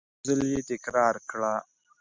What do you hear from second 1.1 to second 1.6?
کړه!